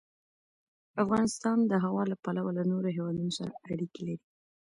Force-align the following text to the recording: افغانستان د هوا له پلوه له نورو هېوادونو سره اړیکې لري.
افغانستان 1.03 1.57
د 1.65 1.73
هوا 1.83 2.03
له 2.11 2.15
پلوه 2.23 2.51
له 2.57 2.63
نورو 2.71 2.89
هېوادونو 2.97 3.31
سره 3.39 3.51
اړیکې 3.71 4.01
لري. 4.07 4.17